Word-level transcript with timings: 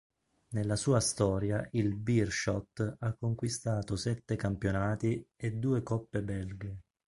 Nella 0.55 0.77
sua 0.77 0.99
storia 0.99 1.69
il 1.73 1.93
Beerschot 1.93 2.95
ha 3.01 3.13
conquistato 3.13 3.95
sette 3.95 4.35
campionati 4.35 5.23
e 5.35 5.51
due 5.51 5.83
Coppe 5.83 6.23
belghe. 6.23 6.79